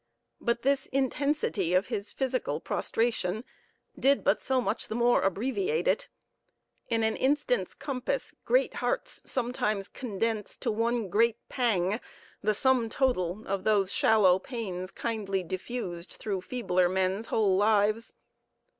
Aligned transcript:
But 0.39 0.63
this 0.63 0.87
intensity 0.87 1.75
of 1.75 1.89
his 1.89 2.11
physical 2.11 2.59
prostration 2.59 3.43
did 3.99 4.23
but 4.23 4.41
so 4.41 4.59
much 4.59 4.87
the 4.87 4.95
more 4.95 5.21
abbreviate 5.21 5.87
it. 5.87 6.09
In 6.89 7.03
an 7.03 7.15
instant's 7.15 7.75
compass 7.75 8.33
great 8.43 8.73
hearts 8.73 9.21
sometimes 9.27 9.87
condense 9.87 10.57
to 10.57 10.71
one 10.71 11.07
great 11.09 11.37
pang, 11.49 11.99
the 12.41 12.55
sum 12.55 12.89
total 12.89 13.45
of 13.47 13.63
those 13.63 13.91
shallow 13.93 14.39
pains 14.39 14.89
kindly 14.89 15.43
diffused 15.43 16.13
through 16.13 16.41
feebler 16.41 16.89
men's 16.89 17.27
whole 17.27 17.55
lives. 17.55 18.11